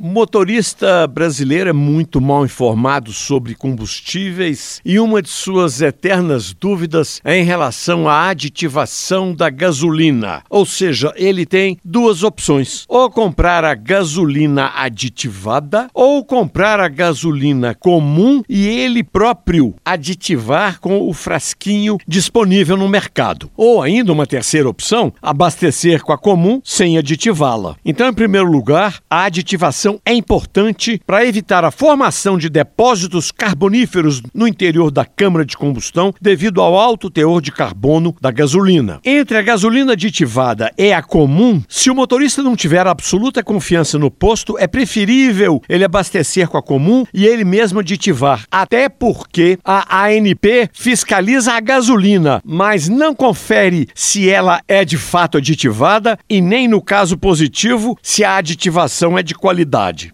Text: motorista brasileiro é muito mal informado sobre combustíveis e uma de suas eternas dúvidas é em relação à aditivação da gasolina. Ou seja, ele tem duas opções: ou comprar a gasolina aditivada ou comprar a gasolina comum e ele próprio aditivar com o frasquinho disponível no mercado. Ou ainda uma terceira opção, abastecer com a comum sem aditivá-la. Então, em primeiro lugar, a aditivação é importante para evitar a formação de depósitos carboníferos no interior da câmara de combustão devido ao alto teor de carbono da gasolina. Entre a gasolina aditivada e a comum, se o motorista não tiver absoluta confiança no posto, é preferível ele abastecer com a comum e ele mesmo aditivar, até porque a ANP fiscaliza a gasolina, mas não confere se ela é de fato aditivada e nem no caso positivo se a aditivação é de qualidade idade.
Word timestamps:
motorista 0.00 1.06
brasileiro 1.06 1.68
é 1.68 1.72
muito 1.74 2.22
mal 2.22 2.46
informado 2.46 3.12
sobre 3.12 3.54
combustíveis 3.54 4.80
e 4.82 4.98
uma 4.98 5.20
de 5.20 5.28
suas 5.28 5.82
eternas 5.82 6.54
dúvidas 6.54 7.20
é 7.22 7.36
em 7.38 7.44
relação 7.44 8.08
à 8.08 8.28
aditivação 8.28 9.34
da 9.34 9.50
gasolina. 9.50 10.42
Ou 10.48 10.64
seja, 10.64 11.12
ele 11.16 11.44
tem 11.44 11.76
duas 11.84 12.22
opções: 12.22 12.86
ou 12.88 13.10
comprar 13.10 13.62
a 13.62 13.74
gasolina 13.74 14.72
aditivada 14.74 15.88
ou 15.92 16.24
comprar 16.24 16.80
a 16.80 16.88
gasolina 16.88 17.74
comum 17.74 18.42
e 18.48 18.66
ele 18.66 19.04
próprio 19.04 19.74
aditivar 19.84 20.80
com 20.80 21.06
o 21.06 21.12
frasquinho 21.12 21.98
disponível 22.08 22.76
no 22.76 22.88
mercado. 22.88 23.50
Ou 23.54 23.82
ainda 23.82 24.12
uma 24.12 24.26
terceira 24.26 24.68
opção, 24.68 25.12
abastecer 25.20 26.02
com 26.02 26.12
a 26.12 26.18
comum 26.18 26.62
sem 26.64 26.96
aditivá-la. 26.96 27.76
Então, 27.84 28.08
em 28.08 28.14
primeiro 28.14 28.50
lugar, 28.50 29.00
a 29.10 29.24
aditivação 29.24 29.89
é 30.04 30.12
importante 30.12 31.00
para 31.06 31.24
evitar 31.24 31.64
a 31.64 31.70
formação 31.70 32.36
de 32.36 32.48
depósitos 32.48 33.30
carboníferos 33.30 34.22
no 34.34 34.46
interior 34.46 34.90
da 34.90 35.04
câmara 35.04 35.44
de 35.44 35.56
combustão 35.56 36.12
devido 36.20 36.60
ao 36.60 36.78
alto 36.78 37.10
teor 37.10 37.40
de 37.40 37.50
carbono 37.50 38.14
da 38.20 38.30
gasolina. 38.30 39.00
Entre 39.04 39.36
a 39.36 39.42
gasolina 39.42 39.92
aditivada 39.92 40.70
e 40.76 40.92
a 40.92 41.02
comum, 41.02 41.62
se 41.68 41.90
o 41.90 41.94
motorista 41.94 42.42
não 42.42 42.54
tiver 42.54 42.86
absoluta 42.86 43.42
confiança 43.42 43.98
no 43.98 44.10
posto, 44.10 44.58
é 44.58 44.66
preferível 44.66 45.62
ele 45.68 45.84
abastecer 45.84 46.48
com 46.48 46.58
a 46.58 46.62
comum 46.62 47.04
e 47.12 47.26
ele 47.26 47.44
mesmo 47.44 47.80
aditivar, 47.80 48.44
até 48.50 48.88
porque 48.88 49.58
a 49.64 50.06
ANP 50.06 50.70
fiscaliza 50.72 51.52
a 51.52 51.60
gasolina, 51.60 52.42
mas 52.44 52.88
não 52.88 53.14
confere 53.14 53.88
se 53.94 54.28
ela 54.28 54.60
é 54.68 54.84
de 54.84 54.98
fato 54.98 55.38
aditivada 55.38 56.18
e 56.28 56.40
nem 56.40 56.68
no 56.68 56.82
caso 56.82 57.16
positivo 57.16 57.98
se 58.02 58.24
a 58.24 58.36
aditivação 58.36 59.18
é 59.18 59.22
de 59.22 59.34
qualidade 59.34 59.69
idade. 59.70 60.12